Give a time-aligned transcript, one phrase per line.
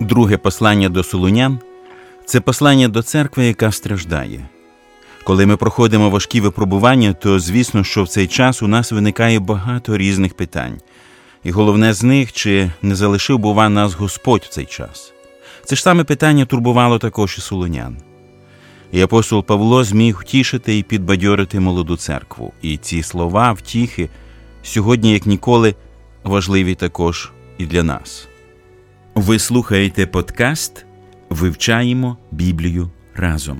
[0.00, 1.58] Друге послання до Солунян
[2.24, 4.48] це послання до церкви, яка страждає.
[5.24, 9.98] Коли ми проходимо важкі випробування, то звісно, що в цей час у нас виникає багато
[9.98, 10.80] різних питань.
[11.44, 15.12] І головне з них, чи не залишив, бува, нас Господь в цей час.
[15.64, 17.96] Це ж саме питання турбувало також і солонян.
[18.92, 22.52] І апостол Павло зміг втішити і підбадьорити молоду церкву.
[22.62, 24.08] І ці слова, втіхи,
[24.62, 25.74] сьогодні, як ніколи,
[26.24, 28.28] важливі також і для нас.
[29.18, 30.84] Ви слухаєте подкаст
[31.30, 33.58] Вивчаємо Біблію разом.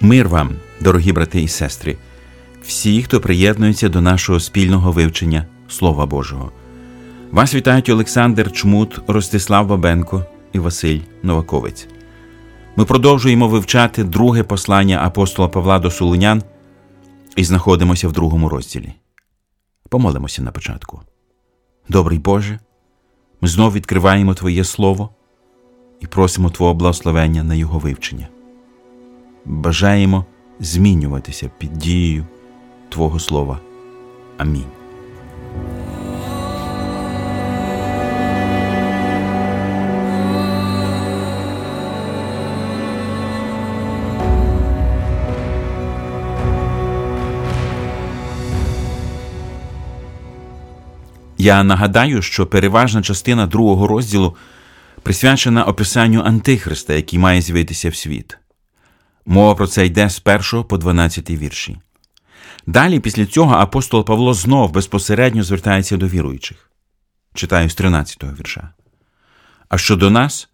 [0.00, 1.96] Мир вам, дорогі брати і сестри,
[2.62, 6.52] всі, хто приєднується до нашого спільного вивчення Слова Божого.
[7.30, 11.88] Вас вітають Олександр Чмут, Ростислав Бабенко і Василь Новаковець.
[12.76, 16.42] Ми продовжуємо вивчати друге послання апостола Павла до Солунян
[17.36, 18.92] і знаходимося в другому розділі.
[19.88, 21.00] Помолимося на початку.
[21.88, 22.58] Добрий Боже,
[23.40, 25.10] ми знов відкриваємо Твоє Слово
[26.00, 28.28] і просимо Твого благословення на Його вивчення.
[29.44, 30.24] Бажаємо
[30.60, 32.26] змінюватися під дією
[32.88, 33.58] Твого Слова.
[34.38, 34.83] Амінь.
[51.38, 54.36] Я нагадаю, що переважна частина другого розділу
[55.02, 58.38] присвячена описанню Антихриста, який має з'явитися в світ.
[59.26, 61.76] Мова про це йде з 1 по 12 вірші.
[62.66, 66.70] Далі, після цього, апостол Павло знов безпосередньо звертається до віруючих.
[67.34, 68.68] Читаю з 13 вірша.
[69.68, 70.48] А щодо нас,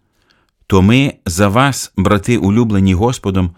[0.67, 3.55] то ми за вас, брати, улюблені Господом,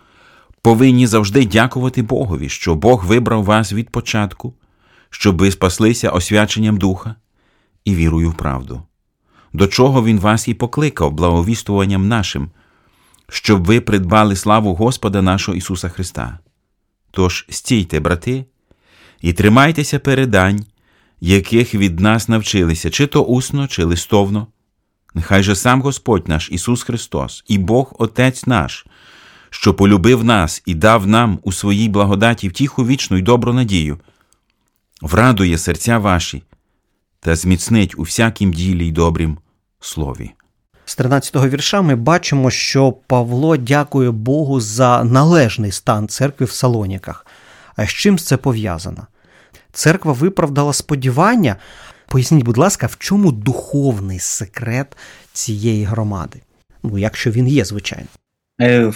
[0.62, 4.54] повинні завжди дякувати Богові, що Бог вибрав вас від початку,
[5.14, 7.16] щоб ви спаслися освяченням Духа
[7.86, 8.82] і вірою в правду,
[9.54, 12.50] до чого Він вас і покликав благовістуванням нашим,
[13.30, 16.40] щоб ви придбали славу Господа нашого Ісуса Христа.
[17.12, 18.46] Тож стійте, брати,
[19.22, 20.66] і тримайтеся передань,
[21.22, 24.48] яких від нас навчилися, чи то усно, чи листовно.
[25.14, 28.86] Нехай же сам Господь наш Ісус Христос і Бог Отець наш,
[29.50, 34.00] що полюбив нас і дав нам у своїй благодаті втіху вічну й добру надію,
[35.04, 36.44] врадує серця ваші
[37.20, 39.38] та зміцнить у всякім ділі й добрім
[39.80, 40.32] слові.
[40.86, 47.26] З 13-го вірша ми бачимо, що Павло дякує Богу за належний стан церкви в Салоніках.
[47.76, 49.08] А з чим це пов'язано?
[49.72, 51.56] Церква виправдала сподівання.
[52.08, 54.98] Поясніть, будь ласка, в чому духовний секрет
[55.34, 56.42] цієї громади?
[56.84, 58.08] Ну, якщо він є, звичайно.
[58.62, 58.92] Е,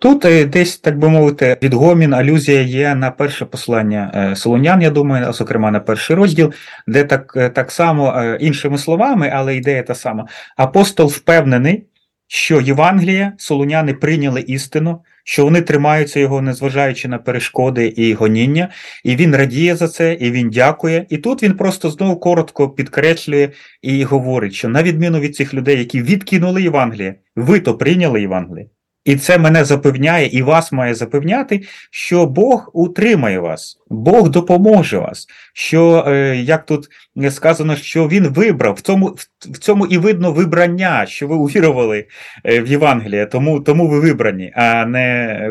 [0.00, 4.90] тут е, десь, так би мовити, відгомін, алюзія є на перше послання е, Солонян, я
[4.90, 6.52] думаю, зокрема на перший розділ,
[6.86, 10.26] де так так само іншими словами, але ідея та сама.
[10.56, 11.86] Апостол впевнений,
[12.26, 18.68] що Євангелія, солоняни прийняли істину, що вони тримаються його, незважаючи на перешкоди і гоніння,
[19.04, 21.06] і він радіє за це, і він дякує.
[21.08, 23.48] І тут він просто знову коротко підкреслює
[23.82, 28.66] і говорить, що на відміну від цих людей, які відкинули Євангеліє, ви то прийняли Євангеліє.
[29.08, 31.60] І це мене запевняє, і вас має запевняти,
[31.90, 35.26] що Бог утримає вас, Бог допоможе вас.
[35.54, 36.88] Що, е, як тут
[37.30, 39.06] сказано, що Він вибрав, в цьому
[39.40, 42.06] в цьому і видно вибрання, що ви увірували
[42.44, 45.50] е, в Євангеліє, тому тому ви вибрані, а не е,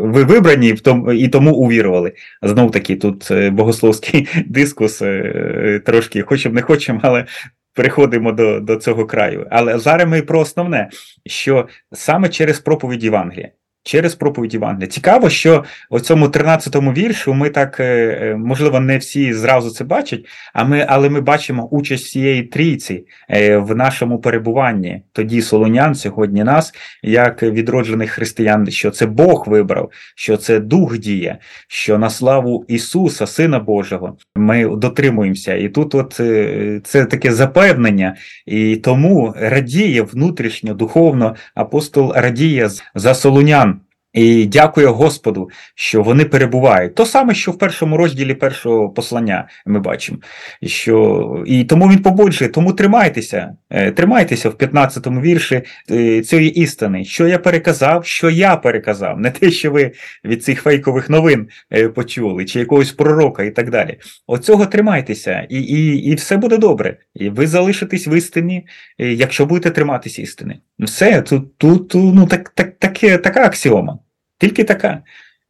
[0.00, 0.74] ви вибрані
[1.14, 2.12] і тому увірували.
[2.42, 5.02] Знов таки, тут богословський дискус
[5.86, 7.26] трошки хочемо не хочемо, але
[7.74, 9.46] переходимо до до цього краю.
[9.50, 10.90] Але зараз ми про основне,
[11.26, 13.50] що саме через проповідь Євангелія
[13.82, 14.86] через проповідь Євангелія.
[14.86, 17.84] Цікаво, що у цьому 13-му віршу ми так, е,
[18.22, 23.04] е, можливо, не всі зразу це бачать, а ми, але ми бачимо участь всієї трійці
[23.30, 25.02] е, в нашому перебуванні.
[25.12, 31.38] Тоді Солонян, сьогодні нас, як відроджених християн, що це Бог вибрав, що це Дух діє,
[31.68, 35.54] що на славу Ісуса, Сина Божого, ми дотримуємося.
[35.54, 36.12] І тут, от
[36.84, 38.16] це таке запевнення,
[38.46, 43.71] і тому радіє внутрішньо, духовно апостол радіє за Солонян.
[44.12, 46.94] І дякую Господу, що вони перебувають.
[46.94, 50.18] То саме, що в першому розділі першого послання ми бачимо.
[50.62, 51.44] Що...
[51.46, 57.28] І тому він пободжує, тому тримайтеся, е, тримайтеся в 15-му вірші е, цієї істини, що
[57.28, 59.92] я переказав, що я переказав, не те, що ви
[60.24, 63.98] від цих фейкових новин е, почули, чи якогось пророка і так далі.
[64.26, 66.96] Оцього тримайтеся, і і, і все буде добре.
[67.14, 68.66] І ви залишитесь в істині,
[68.98, 70.58] якщо будете триматися істини.
[70.78, 73.98] Все, тут тут ну, так, так, так, така аксіома.
[74.42, 75.02] Тільки така.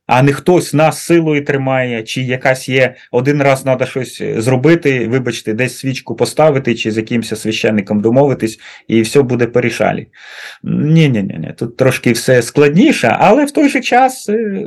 [0.06, 5.52] а не хтось нас силою тримає, чи якась є один раз треба щось зробити, вибачте,
[5.52, 10.06] десь свічку поставити, чи з якимось священником домовитись, і все буде порішалі.
[10.62, 14.62] Ні, ні, ні, ні, тут трошки все складніше, але в той же час е,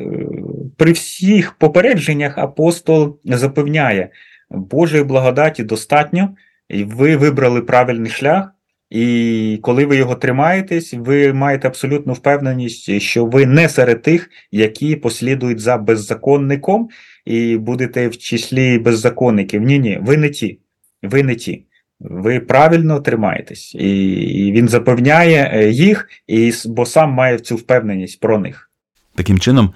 [0.77, 4.09] при всіх попередженнях апостол запевняє,
[4.49, 6.35] Божої благодаті достатньо,
[6.69, 8.55] і ви вибрали правильний шлях.
[8.89, 14.95] І коли ви його тримаєтесь, ви маєте абсолютну впевненість, що ви не серед тих, які
[14.95, 16.89] послідують за беззаконником,
[17.25, 19.61] і будете в числі беззаконників.
[19.61, 20.59] Ні, ні, ви не ті.
[21.03, 21.63] Ви не ті.
[21.99, 28.39] Ви правильно тримаєтесь, і він запевняє е, їх, і, бо сам має цю впевненість про
[28.39, 28.71] них.
[29.15, 29.73] Таким чином,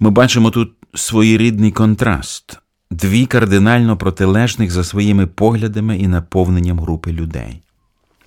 [0.00, 2.58] ми бачимо тут своєрідний контраст,
[2.90, 7.62] дві кардинально протилежних за своїми поглядами і наповненням групи людей.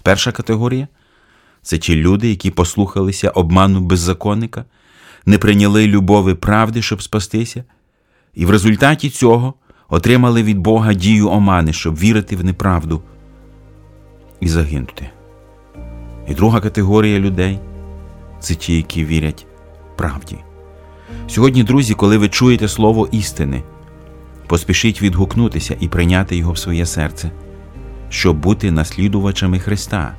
[0.03, 0.87] Перша категорія
[1.61, 4.65] це ті люди, які послухалися обману беззаконника,
[5.25, 7.63] не прийняли любові правди, щоб спастися,
[8.33, 9.53] і в результаті цього
[9.89, 13.01] отримали від Бога дію омани, щоб вірити в неправду
[14.39, 15.09] і загинути.
[16.27, 17.59] І друга категорія людей
[18.39, 19.45] це ті, які вірять
[19.95, 20.37] правді.
[21.27, 23.63] Сьогодні, друзі, коли ви чуєте слово істини,
[24.47, 27.31] поспішіть відгукнутися і прийняти його в своє серце
[28.13, 30.15] щоб бути наслідувачами Христа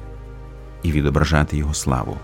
[0.83, 2.17] і відображати Його славу.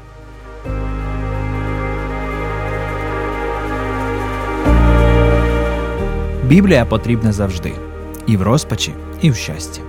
[6.46, 7.72] Біблія потрібна завжди
[8.26, 9.80] і в розпачі, і в щасті.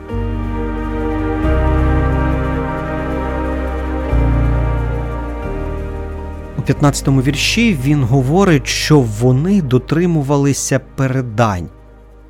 [6.57, 11.69] У 15-му вірші він говорить, що вони дотримувалися передань.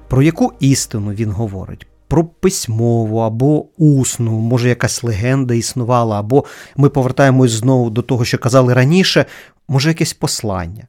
[0.08, 1.88] Про яку істину він говорить?
[2.12, 6.46] Про письмову або усну, може, якась легенда існувала, або
[6.78, 9.26] ми повертаємось знову до того, що казали раніше,
[9.68, 10.88] може, якесь послання.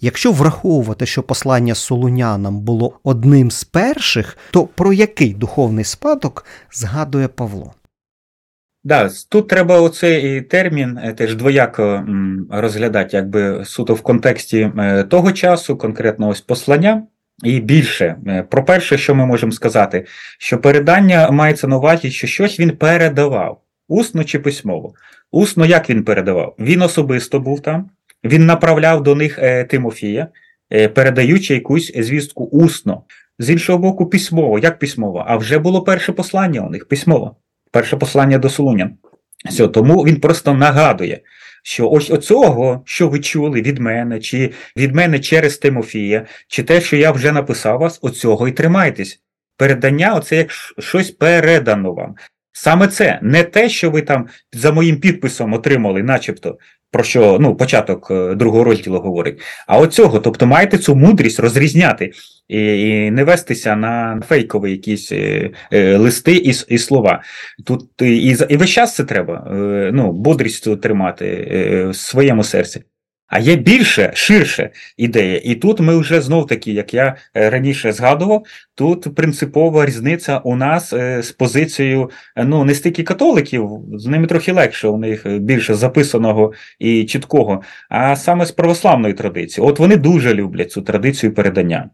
[0.00, 7.28] Якщо враховувати, що послання солунянам було одним з перших, то про який духовний спадок згадує
[7.28, 7.74] Павло?
[8.84, 12.06] Да, тут треба оцей термін е, теж двояко
[12.50, 17.02] розглядати, якби суто в контексті е, того часу, конкретно ось послання.
[17.42, 20.06] І більше, е, про перше, що ми можемо сказати,
[20.38, 24.94] що передання мається на увазі, що щось він передавав, усно чи письмово.
[25.30, 26.54] Усно як він передавав?
[26.58, 27.90] Він особисто був там,
[28.24, 30.28] він направляв до них е, Тимофія,
[30.72, 33.02] е, передаючи якусь звістку усно.
[33.38, 34.58] З іншого боку, письмово.
[34.58, 35.24] Як письмово?
[35.26, 37.36] А вже було перше послання у них письмово,
[37.70, 38.90] перше послання до Солунян.
[39.48, 41.20] Все, тому він просто нагадує,
[41.62, 46.80] що ось оцього, що ви чули від мене, чи від мене через Тимофія, чи те,
[46.80, 49.20] що я вже написав вас, оцього і тримайтесь.
[49.56, 52.14] Передання оце як щось передано вам.
[52.52, 56.58] Саме це не те, що ви там за моїм підписом отримали, начебто,
[56.92, 59.40] про що ну, початок е, другого розділу говорить.
[59.66, 62.12] А оцього, тобто маєте цю мудрість розрізняти
[62.48, 67.22] і не вестися на фейкові якісь е, е, листи і і слова.
[67.66, 69.46] Тут і і весь час це треба,
[69.92, 71.26] ну, бодрість тримати
[71.90, 72.82] в своєму серці.
[73.32, 75.40] А є більше, ширше ідея.
[75.44, 78.44] І тут ми вже знов таки, як я е, раніше згадував,
[78.74, 84.52] тут принципова різниця у нас е, з позицією ну не стільки католиків, з ними трохи
[84.52, 89.66] легше, у них більше записаного і чіткого, а саме з православної традиції.
[89.66, 91.90] От вони дуже люблять цю традицію передання.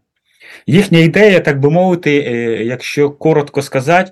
[0.66, 4.10] Їхня ідея, так би мовити, е, якщо коротко сказати,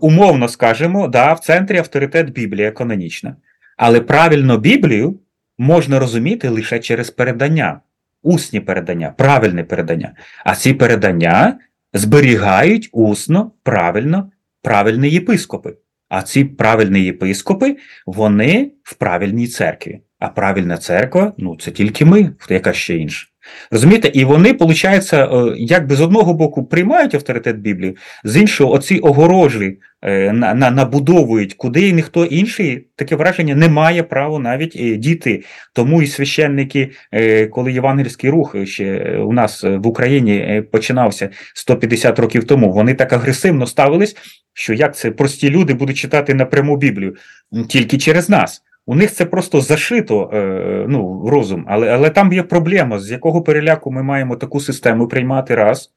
[0.00, 3.36] умовно скажемо, да, в центрі авторитет Біблія канонічна.
[3.76, 5.18] Але правильно Біблію
[5.58, 7.80] можна розуміти лише через передання,
[8.22, 10.12] усні передання, правильне передання.
[10.44, 11.58] А ці передання
[11.92, 14.30] зберігають усно, правильно,
[14.62, 15.76] правильні єпископи.
[16.08, 20.00] А ці правильні єпископи, вони в правильній церкві.
[20.18, 23.28] А правильна церква ну це тільки ми, яка ще інша.
[23.70, 28.98] Розумієте, і вони, виходить, е, якби з одного боку приймають авторитет Біблії, з іншого, оці
[28.98, 34.96] огорожі е, на, на, набудовують, куди ніхто інший, таке враження не має права навіть е,
[34.96, 35.42] діти.
[35.72, 36.90] Тому і священники,
[37.50, 43.66] коли євангельський рух ще у нас в Україні починався 150 років тому, вони так агресивно
[43.66, 44.16] ставились,
[44.52, 47.14] що як це прості люди будуть читати напряму Біблію
[47.68, 48.62] тільки через нас.
[48.86, 53.42] У них це просто зашито е, ну, розум, але але там є проблема, з якого
[53.42, 55.90] переляку ми маємо таку систему приймати раз.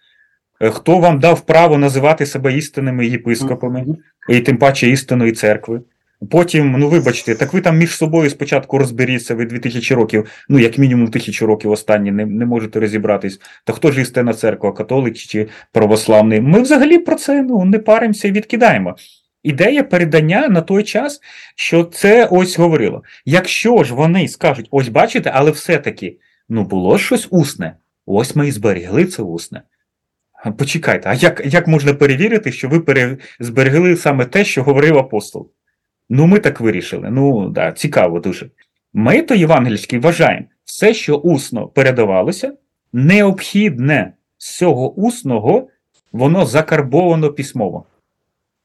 [0.62, 3.86] Е, хто вам дав право називати себе істинними єпископами,
[4.29, 5.82] і тим паче істинної церкви?
[6.32, 10.77] Потім, ну вибачте, так ви там між собою спочатку розберіться, ви 2000 років, ну як
[10.77, 13.39] мінімум тисячу років останні не не можете розібратись.
[13.63, 16.41] Та хто ж істинна церква, католик чи православний?
[16.41, 18.96] Ми взагалі про це ну, не паримося і відкидаємо
[19.48, 21.22] ідея передання на той час,
[21.56, 23.04] що це ось говорило.
[23.25, 26.18] Якщо ж вони скажуть, ось бачите, але все-таки
[26.50, 27.75] Ну, було щось усне.
[28.06, 29.62] Ось ми і зберігли це усне.
[30.58, 33.18] Почекайте, а як як можна перевірити, що ви пере...
[33.39, 35.51] зберегли саме те, що говорив апостол?
[36.10, 37.10] Ну, ми так вирішили.
[37.12, 38.50] Ну, да, цікаво дуже.
[38.94, 42.54] Ми то євангельські вважаємо, все, що усно передавалося,
[42.94, 45.68] необхідне з цього усного,
[46.12, 47.86] воно закарбовано письмово.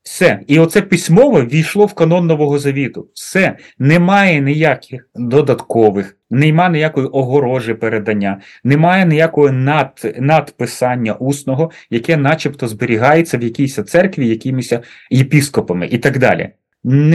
[0.02, 0.40] Все.
[0.46, 3.08] І оце письмове війшло в канон Нового Завіту.
[3.14, 3.56] Все.
[3.78, 13.38] Немає ніяких додаткових, немає ніякої огорожі передання, немає ніякого над, надписання усного, яке начебто зберігається
[13.38, 14.72] в якійсь церкві, якимись
[15.10, 16.50] єпіскопами і так далі.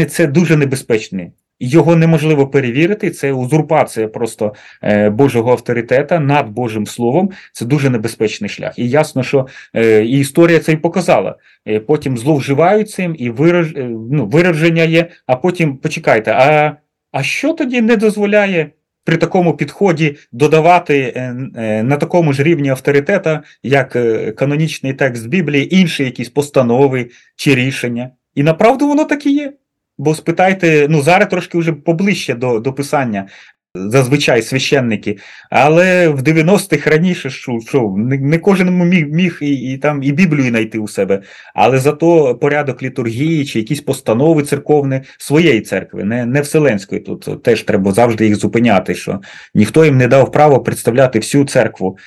[0.10, 3.12] Це дуже небезпечне його неможливо перевірити.
[3.12, 7.30] Це узурпація просто е, Божого авторитета над Божим Словом.
[7.54, 8.80] Це дуже небезпечний шлях.
[8.80, 11.36] І ясно, що е, і історія це і показала.
[11.68, 13.74] Е, потім зловживають цим, і вираж,
[14.12, 15.08] ну, вираження є.
[15.28, 16.76] А потім почекайте, а,
[17.12, 18.72] а що тоді не дозволяє?
[19.04, 21.14] При такому підході додавати
[21.84, 23.98] на такому ж рівні авторитета, як
[24.36, 28.10] канонічний текст Біблії, інші якісь постанови чи рішення.
[28.36, 29.54] І направду воно так і є.
[29.98, 33.28] Бо спитайте, ну зараз трошки вже поближче до до писання,
[33.76, 35.18] зазвичай священники,
[35.50, 40.12] але в 90-х раніше що, що не, не кожен міг міг і, і там і
[40.12, 41.22] Біблію знайти у себе,
[41.56, 47.02] але зато порядок літургії чи якісь постанови церковні своєї церкви, не не вселенської.
[47.02, 49.22] Тут теж треба завжди їх зупиняти, що
[49.56, 51.98] ніхто їм не дав право представляти всю церкву.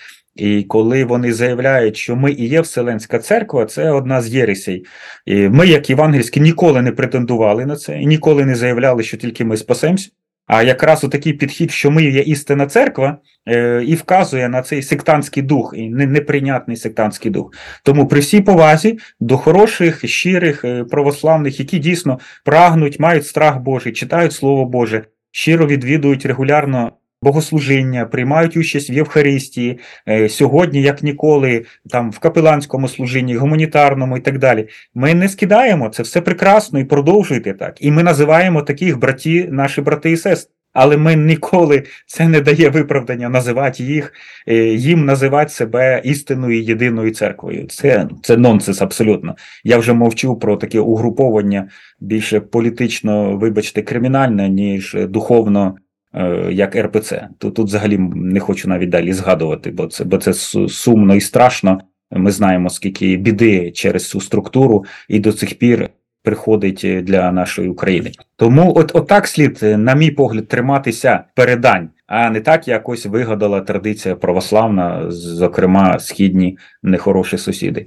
[0.41, 4.85] І коли вони заявляють, що ми і є Вселенська церква, це одна з єресей.
[5.27, 9.45] І Ми, як євангельські, ніколи не претендували на це і ніколи не заявляли, що тільки
[9.45, 10.13] ми спасемось.
[10.47, 13.19] А якраз такий підхід, що ми є істинна церква,
[13.49, 17.53] е, і вказує на цей сектантський дух, і неприйнятний сектантський дух.
[17.85, 23.93] Тому при всій повазі до хороших, щирих, е, православних, які дійсно прагнуть, мають страх Божий,
[23.93, 26.93] читають Слово Боже, щиро відвідують регулярно
[27.23, 34.21] богослужіння, приймають участь в Євхаристії е, сьогодні, як ніколи, там в капеланському служінні, гуманітарному і
[34.21, 34.69] так далі.
[34.95, 37.77] Ми не скидаємо це все прекрасно і продовжуйте так.
[37.81, 40.55] І ми називаємо таких браті, наші брати і сестри.
[40.73, 44.13] Але ми ніколи це не дає виправдання називати їх,
[44.47, 47.67] е, їм називати себе істинною єдиною церквою.
[47.67, 49.37] Це це нонсенс абсолютно.
[49.65, 51.69] Я вже мовчу про таке угруповання
[52.01, 55.77] більше політично, вибачте, кримінальне, ніж духовно.
[56.15, 57.29] Е, як РПЦ.
[57.39, 60.35] Тут тут взагалі не хочу навіть далі згадувати, бо це бо це
[60.69, 61.81] сумно і страшно.
[62.11, 65.89] Ми знаємо, скільки біди через цю структуру і до цих пір
[66.23, 68.13] приходить для нашої України.
[68.37, 74.17] Тому, от отак слід, на мій погляд, триматися передань, а не так якось вигадала традиція
[74.17, 77.87] православна, зокрема східні нехороші сусіди.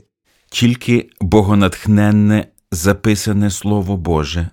[0.51, 4.48] Тільки богонатхненне записане Слово Боже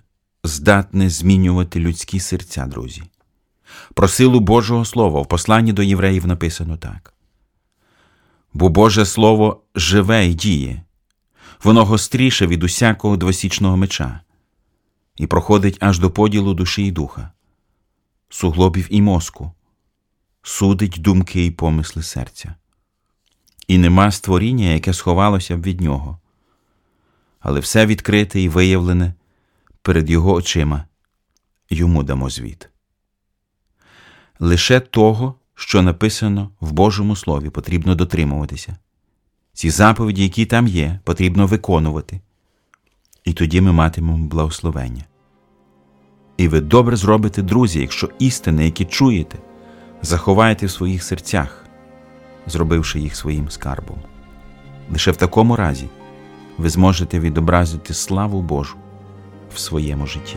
[0.44, 3.02] здатне змінювати людські серця, друзі.
[3.94, 7.14] Про силу Божого Слова в посланні до євреїв написано так.
[8.52, 10.82] Бо Боже Слово живе і діє,
[11.64, 14.20] воно гостріше від усякого двосічного меча
[15.16, 17.30] і проходить аж до поділу душі і духа,
[18.28, 19.52] суглобів і мозку,
[20.42, 22.54] судить думки і помисли серця.
[23.68, 26.18] І нема створіння, яке сховалося б від нього,
[27.40, 29.14] але все відкрите і виявлене
[29.82, 30.84] перед його очима
[31.70, 32.69] йому дамо звіт
[34.40, 38.76] лише того, що написано в Божому Слові, потрібно дотримуватися.
[39.52, 42.20] Ці заповіді, які там є, потрібно виконувати.
[43.24, 45.04] І тоді ми матимемо благословення.
[46.36, 49.38] І ви добре зробите, друзі, якщо істини, які чуєте,
[50.02, 51.64] заховаєте в своїх серцях,
[52.46, 53.98] зробивши їх своїм скарбом.
[54.90, 55.88] Лише в такому разі
[56.58, 58.76] ви зможете відобразити славу Божу
[59.54, 60.36] в своєму житті.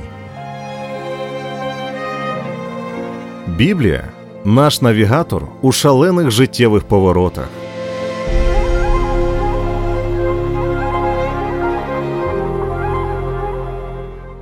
[3.48, 4.04] Біблія
[4.46, 7.50] наш навігатор у шалених життєвих поворотах.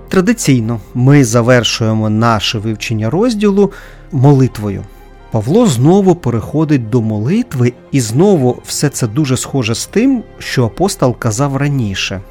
[0.09, 3.71] Традиційно ми завершуємо наше вивчення розділу
[4.11, 4.83] молитвою.
[5.31, 11.17] Павло знову переходить до молитви, і знову все це дуже схоже з тим, що апостол
[11.17, 12.21] казав раніше.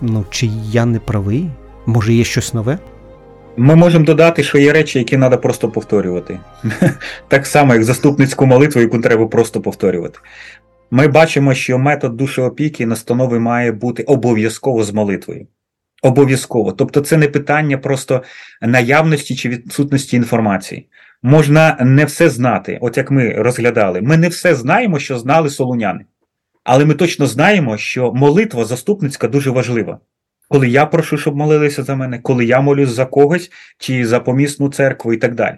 [0.00, 1.50] Ну, чи я не правий?
[1.86, 2.78] Може, є щось нове?
[3.58, 6.40] Ми можемо додати, що є речі, які треба просто повторювати.
[7.28, 10.18] Так само, як заступницьку молитву, яку треба просто повторювати.
[10.90, 15.46] Ми бачимо, що метод душеопіки настанови має бути обов'язково з молитвою.
[16.02, 16.72] Обов'язково.
[16.72, 18.22] Тобто, це не питання просто
[18.62, 20.88] наявності чи відсутності інформації.
[21.22, 24.00] Можна не все знати, от як ми розглядали.
[24.00, 26.04] Ми не все знаємо, що знали солуняни.
[26.64, 29.98] Але ми точно знаємо, що молитва заступницька дуже важлива.
[30.48, 34.68] Коли я прошу, щоб молилися за мене, коли я молюсь за когось чи за помісну
[34.68, 35.56] церкву і так далі.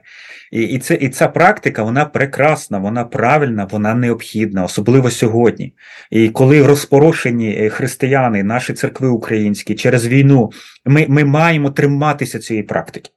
[0.52, 5.74] І і, це, і ця практика вона прекрасна, вона правильна, вона необхідна, особливо сьогодні.
[6.10, 10.50] І коли розпорошені е, християни, наші церкви українські через війну,
[10.84, 13.10] ми, ми маємо триматися цієї практики.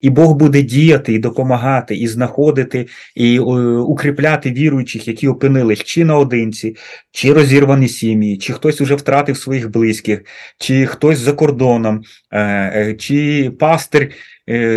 [0.00, 6.04] І Бог буде діяти і допомагати, і знаходити, і е, укріпляти віруючих, які опинились чи
[6.04, 6.76] наодинці,
[7.12, 10.24] чи розірвані сім'ї, чи хтось уже втратив своїх близьких,
[10.58, 14.10] чи хтось за кордоном, е, е, чи пастир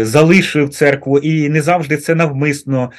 [0.02, 2.92] залишив церкву, і не завжди це навмисно.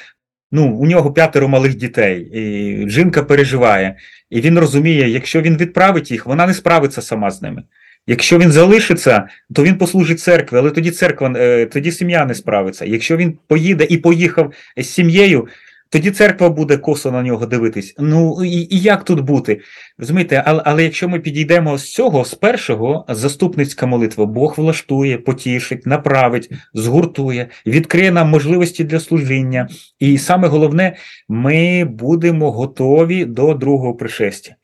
[0.51, 3.95] Ну, у нього п'ятеро малих дітей, і жінка переживає,
[4.29, 7.63] і він розуміє, якщо він відправить їх, вона не справиться сама з ними.
[8.07, 12.85] Якщо він залишиться, то він послужить церкві, але тоді церква, е, тоді сім'я не справиться.
[12.85, 15.47] Якщо він поїде і поїхав з сім'єю,
[15.89, 17.95] тоді церква буде косо на нього дивитись.
[17.99, 19.59] Ну і і як тут бути?
[19.97, 25.85] Розумієте, але але якщо ми підійдемо з цього, з першого, заступницька молитва, Бог влаштує, потішить,
[25.85, 29.67] направить, згуртує, відкриє нам можливості для служіння.
[29.99, 30.95] І саме головне,
[31.29, 34.55] ми будемо готові до другого пришестя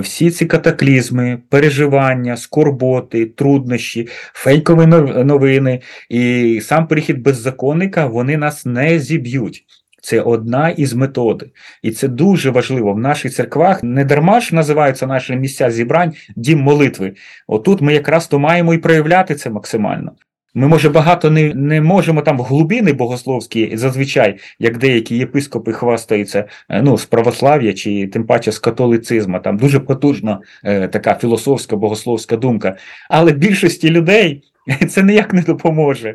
[0.00, 4.86] всі ці катаклізми, переживання, скорботи, труднощі, фейкові
[5.24, 9.64] новини і сам перехід беззаконника вони нас не зіб'ють.
[10.02, 11.50] Це одна із методи.
[11.82, 13.82] І це дуже важливо в наших церквах.
[13.82, 17.12] Не дарма ж називаються наші місця зібрань дім молитви.
[17.46, 20.12] Отут ми якраз то маємо і проявляти це максимально.
[20.54, 26.44] Ми, може, багато не не можемо там в глибини богословські, зазвичай, як деякі єпископи хвастаються
[26.68, 31.76] е, ну, з православ'я чи тим паче з католицизму, там дуже потужна е, така філософська
[31.76, 32.76] богословська думка.
[33.10, 34.42] Але більшості людей
[34.88, 36.14] це ніяк не допоможе.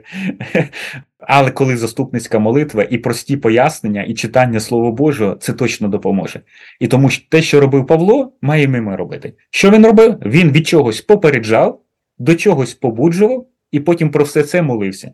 [1.19, 6.41] Але коли заступницька молитва і прості пояснення, і читання Слова Божого, це точно допоможе.
[6.79, 9.33] І тому те, що робив Павло, маємо ми робити.
[9.51, 10.17] Що він робив?
[10.25, 11.81] Він від чогось попереджав,
[12.19, 15.11] до чогось побуджував і потім про все це молився.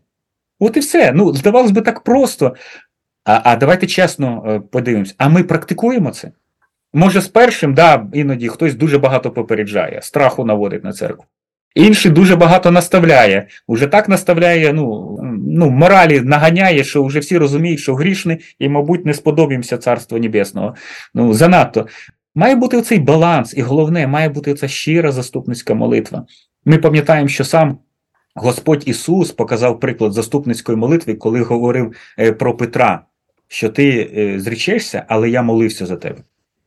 [0.59, 1.11] От і все.
[1.11, 2.55] Ну, здавалось би, так просто.
[3.23, 6.31] А а давайте чесно е, подивимось, а ми практикуємо це?
[6.93, 11.25] Може, з першим, да, іноді хтось дуже багато попереджає, страху наводить на церкву.
[11.75, 13.47] Інший дуже багато наставляє.
[13.67, 19.05] Уже так наставляє, ну, ну, моралі наганяє, що вже всі розуміють, що грішний, і, мабуть,
[19.05, 20.75] не сподобаємося Царства Небесного.
[21.13, 21.87] Ну, занадто.
[22.35, 26.25] Має бути оцей баланс, і головне, має бути ця щира заступницька молитва.
[26.65, 27.77] Ми пам'ятаємо, що сам
[28.35, 33.01] Господь Ісус показав приклад заступницької молитви, коли говорив е, про Петра,
[33.47, 36.17] що ти е, зречешся, але я молився за тебе.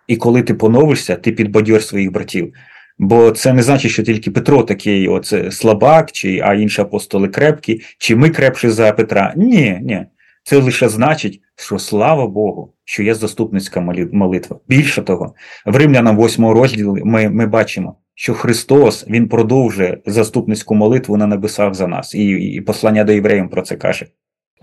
[0.07, 2.55] І коли ти поновишся, ти підбадьор своїх братів.
[2.99, 7.81] Бо це не значить, що тільки Петро такий оце слабак, чи а інші апостоли крепкі,
[7.99, 9.33] чи ми крепші за Петра.
[9.37, 10.07] Ні, ні.
[10.43, 13.81] Це лише значить, що слава Богу, що є заступницька
[14.13, 14.61] молитва.
[14.69, 15.35] Більше того,
[15.67, 21.75] в римлянам 8 розділі ми, ми бачимо що Христос Він продовжує заступницьку молитву на небесах
[21.75, 24.07] за нас, і, і послання до євреїв про це каже.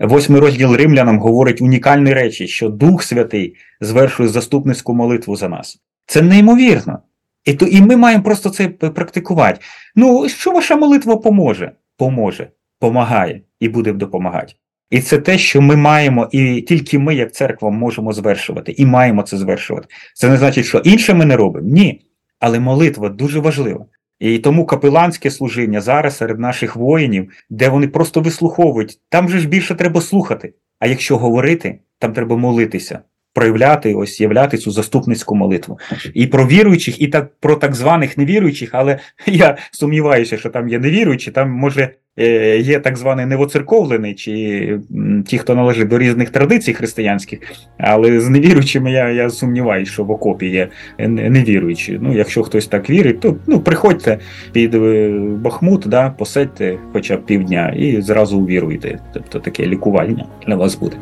[0.00, 5.78] Восьмий розділ римлянам говорить унікальні речі, що Дух Святий звершує заступницьку молитву за нас.
[6.06, 6.98] Це неймовірно.
[7.44, 9.60] І то, і ми маємо просто це практикувати.
[9.94, 11.72] Ну, що ваша молитва поможе?
[11.96, 14.52] Поможе, помагає і буде допомагати.
[14.90, 19.22] І це те, що ми маємо, і тільки ми, як церква, можемо звершувати, і маємо
[19.22, 19.88] це звершувати.
[20.14, 21.68] Це не значить, що інше ми не робимо.
[21.68, 22.06] Ні
[22.38, 23.86] але молитва дуже важлива.
[24.18, 29.48] І тому капеланське служіння зараз серед наших воїнів, де вони просто вислуховують, там же ж
[29.48, 30.54] більше треба слухати.
[30.78, 33.00] А якщо говорити, там треба молитися,
[33.36, 35.78] проявляти, ось являти цю заступницьку молитву.
[36.14, 40.78] І про віруючих, і так про так званих невіруючих, але я сумніваюся, що там є
[40.78, 44.78] невіруючі, там може Е, є так званий невоцерковлений, чи
[45.26, 47.38] ті, хто належить до різних традицій християнських,
[47.78, 50.68] але з невіруючими я я сумніваюся, що в окопі є
[51.08, 51.98] невіруючі.
[52.02, 54.18] Ну, Якщо хтось так вірить, то ну, приходьте
[54.52, 58.98] під е, Бахмут, да, посидьте хоча б півдня і зразу увіруйте.
[59.14, 60.96] Тобто таке лікування для вас буде.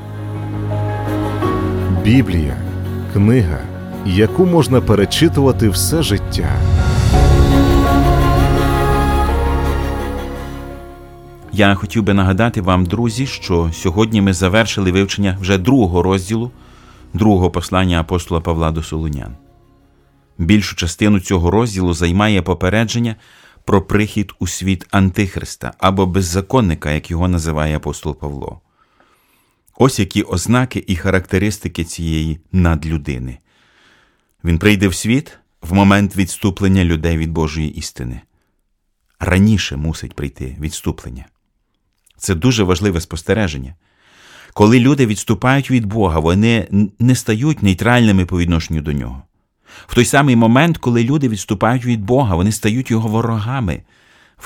[2.05, 2.57] Біблія
[3.13, 3.59] книга,
[4.07, 6.61] яку можна перечитувати все життя.
[11.53, 16.51] Я хотів би нагадати вам, друзі, що сьогодні ми завершили вивчення вже другого розділу,
[17.15, 19.37] другого послання апостола Павла до Солунян.
[20.39, 23.17] Більшу частину цього розділу займає попередження
[23.65, 28.61] про прихід у світ Антихриста або беззаконника, як його називає апостол Павло.
[29.77, 33.39] Ось які ознаки і характеристики цієї надлюдини.
[34.45, 38.21] Він прийде в світ в момент відступлення людей від Божої істини.
[39.21, 41.27] Раніше мусить прийти відступлення.
[42.17, 43.75] Це дуже важливе спостереження.
[44.53, 49.23] Коли люди відступають від Бога, вони не стають нейтральними по відношенню до нього.
[49.87, 53.83] В той самий момент, коли люди відступають від Бога, вони стають його ворогами.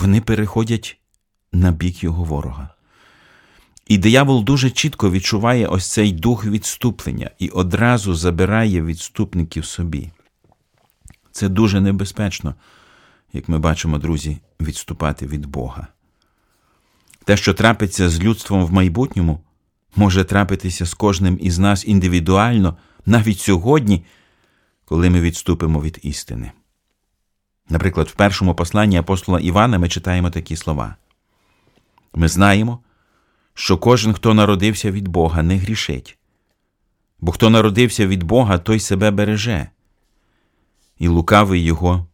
[0.01, 0.99] вони переходять
[1.53, 2.78] на бік його ворога.
[3.89, 10.11] І диявол дуже чітко відчуває ось цей дух відступлення і одразу забирає відступників собі.
[11.33, 12.55] Це дуже небезпечно,
[13.33, 15.87] як ми бачимо, друзі, відступати від Бога.
[17.25, 19.41] Те, що трапиться з людством в майбутньому,
[19.97, 24.05] може трапитися з кожним із нас індивідуально, навіть сьогодні,
[24.85, 26.53] коли ми відступимо від істини.
[27.69, 30.97] Наприклад, в першому посланні апостола Івана ми читаємо такі слова.
[32.15, 32.81] Ми знаємо,
[33.59, 36.19] що кожен, хто народився від Бога, не грішить,
[37.21, 39.69] бо хто народився від Бога, той себе береже,
[40.99, 42.07] і лукавий його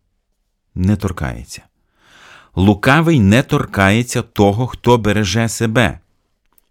[0.74, 1.62] не торкається.
[2.54, 5.98] Лукавий не торкається того, хто береже себе.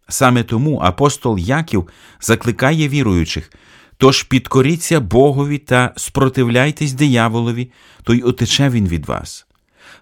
[0.07, 1.88] Саме тому апостол Яків
[2.21, 3.51] закликає віруючих,
[3.97, 7.71] тож підкоріться Богові та спротивляйтесь дияволові,
[8.03, 9.45] то й отече він від вас.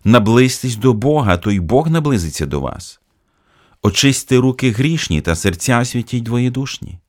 [0.04, 3.01] Наблизьтесь до Бога, то й Бог наблизиться до вас.
[3.84, 7.00] Очисьте руки грішні та серця святіть двоєдушні.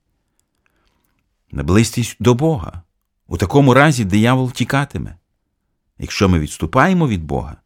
[1.50, 2.82] Наблизьтесь до Бога.
[3.26, 5.16] У такому разі диявол втікатиме.
[5.98, 7.56] Якщо ми відступаємо від Бога,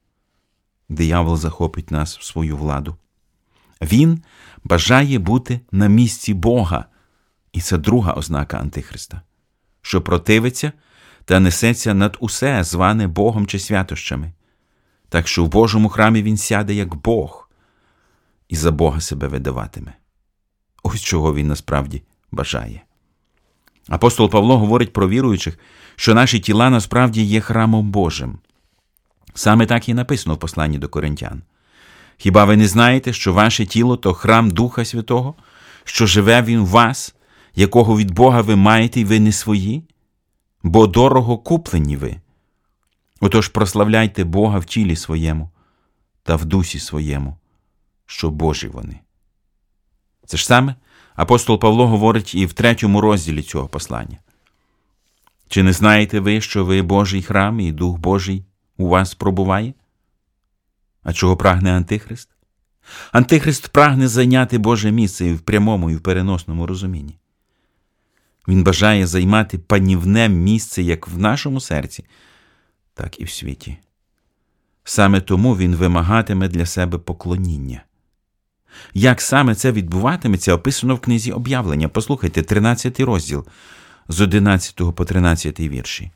[0.89, 2.97] диявол захопить нас в свою владу.
[3.83, 4.23] Він
[4.65, 6.85] бажає бути на місці Бога,
[7.53, 9.23] і це друга ознака Антихриста,
[9.83, 10.73] що противиться
[11.25, 14.33] та несеться над усе, зване Богом чи святощами,
[15.09, 17.46] так що в Божому храмі він сяде як Бог
[18.49, 19.93] і за Бога себе видаватиме.
[20.83, 22.83] Ось чого він насправді бажає.
[23.89, 25.59] Апостол Павло говорить про віруючих,
[25.97, 28.39] що наші тіла насправді є храмом Божим.
[29.35, 31.43] Саме так і написано в посланні до коринтян.
[32.17, 35.35] Хіба ви не знаєте, що ваше тіло то храм Духа Святого,
[35.85, 37.15] що живе він в вас,
[37.55, 39.83] якого від Бога ви маєте, і ви не свої?
[40.63, 42.17] Бо дорого куплені ви.
[43.21, 45.51] Отож прославляйте Бога в тілі своєму
[46.23, 47.37] та в дусі своєму,
[48.07, 49.01] що Божі вони.
[50.27, 50.75] Це ж саме
[51.15, 54.19] апостол Павло говорить і в третьому розділі цього послання.
[55.49, 58.45] Чи не знаєте ви, що ви Божий храм і Дух Божий
[58.77, 59.75] у вас пробуває?
[61.03, 62.29] А чого прагне Антихрист?
[63.13, 67.19] Антихрист прагне зайняти Боже місце і в прямому, і в переносному розумінні.
[68.49, 72.05] Він бажає займати панівне місце як в нашому серці,
[72.95, 73.77] так і в світі.
[74.85, 77.83] Саме тому він вимагатиме для себе поклоніння.
[78.95, 81.89] Як саме це відбуватиметься, описано в книзі об'явлення.
[81.89, 83.47] Послухайте, 13 розділ
[84.09, 86.11] з 11 по 13 вірші.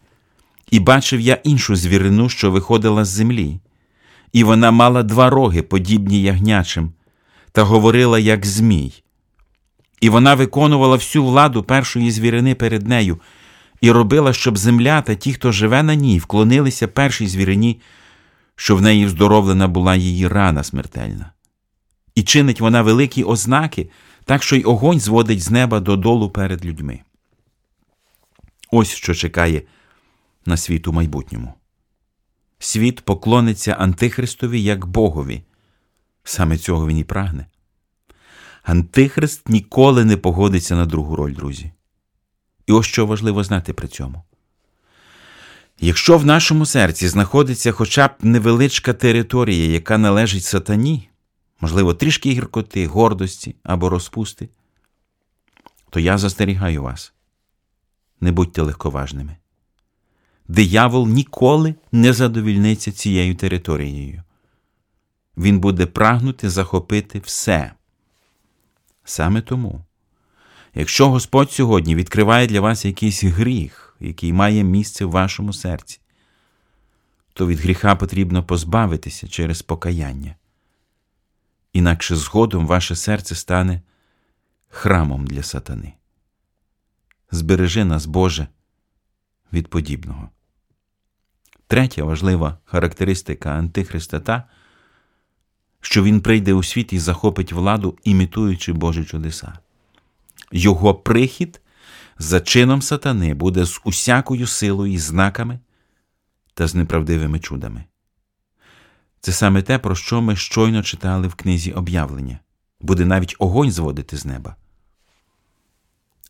[0.70, 3.60] І бачив я іншу звірину, що виходила з землі,
[4.32, 6.92] і вона мала два роги, подібні ягнячим,
[7.52, 9.02] та говорила, як змій.
[10.00, 13.20] І вона виконувала всю владу першої звірини перед нею,
[13.80, 17.80] і робила, щоб земля та ті, хто живе на ній, вклонилися першій звірині,
[18.56, 21.32] що в неї вздоровлена була її рана смертельна.
[22.14, 23.90] І чинить вона великі ознаки,
[24.24, 27.00] так що й огонь зводить з неба додолу перед людьми.
[28.70, 29.62] Ось що чекає
[30.46, 31.54] на світ у майбутньому.
[32.58, 35.42] Світ поклониться Антихристові як Богові.
[36.24, 37.46] Саме цього він і прагне.
[38.62, 41.72] Антихрист ніколи не погодиться на другу роль, друзі.
[42.66, 44.22] І ось що важливо знати при цьому.
[45.80, 51.09] Якщо в нашому серці знаходиться хоча б невеличка територія, яка належить сатані,
[51.60, 54.48] можливо, трішки гіркоти, гордості або розпусти,
[55.90, 57.12] то я застерігаю вас.
[58.20, 59.36] Не будьте легковажними.
[60.48, 64.22] Диявол ніколи не задовільниться цією територією.
[65.36, 67.72] Він буде прагнути захопити все.
[69.04, 69.84] Саме тому,
[70.74, 76.00] якщо Господь сьогодні відкриває для вас якийсь гріх, який має місце в вашому серці,
[77.32, 80.34] то від гріха потрібно позбавитися через покаяння.
[81.72, 83.82] Інакше згодом ваше серце стане
[84.68, 85.92] храмом для сатани.
[87.30, 88.46] Збережи нас, Боже,
[89.52, 90.30] від подібного.
[91.66, 94.48] Третя важлива характеристика Антихриста та,
[95.80, 99.58] що він прийде у світ і захопить владу, імітуючи Божі чудеса.
[100.52, 101.60] Його прихід
[102.18, 105.58] за чином сатани буде з усякою силою і знаками
[106.54, 107.84] та з неправдивими чудами.
[109.20, 112.38] Це саме те, про що ми щойно читали в книзі об'явлення
[112.80, 114.56] буде навіть огонь зводити з неба.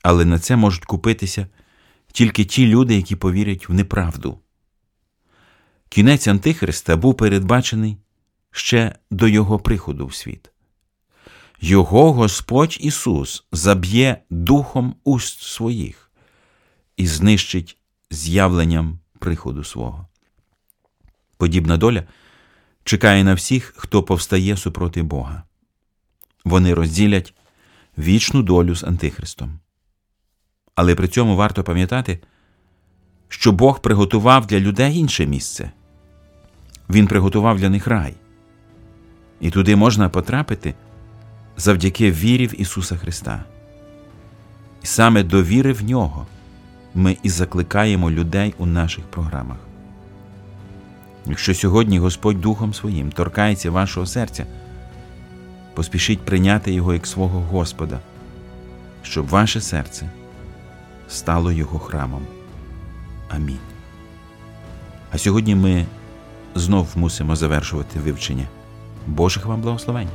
[0.03, 1.47] Але на це можуть купитися
[2.13, 4.39] тільки ті люди, які повірять в неправду.
[5.89, 7.97] Кінець Антихриста був передбачений
[8.51, 10.51] ще до Його приходу в світ.
[11.61, 16.11] Його Господь Ісус заб'є духом уст своїх
[16.97, 17.77] і знищить
[18.11, 20.07] з'явленням приходу свого.
[21.37, 22.05] Подібна доля
[22.85, 25.43] чекає на всіх, хто повстає супроти Бога.
[26.45, 27.35] Вони розділять
[27.99, 29.59] вічну долю з Антихристом.
[30.75, 32.21] Але при цьому варто пам'ятати,
[33.29, 35.71] що Бог приготував для людей інше місце.
[36.91, 38.15] Він приготував для них рай.
[39.41, 40.75] І туди можна потрапити
[41.57, 43.45] завдяки вірі в Ісуса Христа.
[44.83, 46.27] І саме до віри в Нього
[46.95, 49.70] ми і закликаємо людей у наших програмах.
[51.27, 54.47] Якщо сьогодні Господь Духом Своїм торкається вашого серця,
[55.75, 58.01] поспішіть прийняти Його як свого Господа,
[59.03, 60.11] щоб ваше серце
[61.09, 62.27] стало Його храмом.
[63.29, 63.59] Амінь.
[65.13, 65.87] А сьогодні ми
[66.55, 68.47] знов мусимо завершувати вивчення
[69.07, 70.09] Божих вам благословень.